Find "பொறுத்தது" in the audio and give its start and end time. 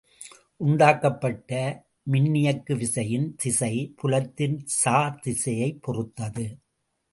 5.81-6.57